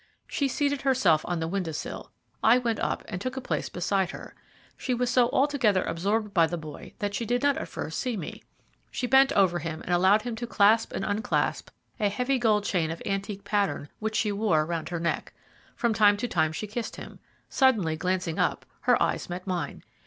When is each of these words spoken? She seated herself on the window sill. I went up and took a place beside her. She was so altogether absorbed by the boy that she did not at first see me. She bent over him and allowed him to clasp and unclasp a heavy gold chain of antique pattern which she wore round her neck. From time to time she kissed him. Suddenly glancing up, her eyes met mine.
She 0.27 0.47
seated 0.47 0.81
herself 0.81 1.23
on 1.27 1.39
the 1.39 1.47
window 1.47 1.71
sill. 1.73 2.11
I 2.43 2.57
went 2.57 2.79
up 2.79 3.03
and 3.07 3.21
took 3.21 3.37
a 3.37 3.39
place 3.39 3.69
beside 3.69 4.09
her. 4.09 4.33
She 4.75 4.95
was 4.95 5.11
so 5.11 5.29
altogether 5.29 5.83
absorbed 5.83 6.33
by 6.33 6.47
the 6.47 6.57
boy 6.57 6.95
that 6.97 7.13
she 7.13 7.23
did 7.23 7.43
not 7.43 7.55
at 7.55 7.67
first 7.67 7.99
see 7.99 8.17
me. 8.17 8.41
She 8.89 9.05
bent 9.05 9.31
over 9.33 9.59
him 9.59 9.83
and 9.83 9.93
allowed 9.93 10.23
him 10.23 10.35
to 10.37 10.47
clasp 10.47 10.91
and 10.91 11.05
unclasp 11.05 11.69
a 11.99 12.09
heavy 12.09 12.39
gold 12.39 12.63
chain 12.63 12.89
of 12.89 12.99
antique 13.05 13.43
pattern 13.43 13.89
which 13.99 14.15
she 14.15 14.31
wore 14.31 14.65
round 14.65 14.89
her 14.89 14.99
neck. 14.99 15.35
From 15.75 15.93
time 15.93 16.17
to 16.17 16.27
time 16.27 16.51
she 16.51 16.65
kissed 16.65 16.95
him. 16.95 17.19
Suddenly 17.47 17.95
glancing 17.95 18.39
up, 18.39 18.65
her 18.79 18.99
eyes 18.99 19.29
met 19.29 19.45
mine. 19.45 19.83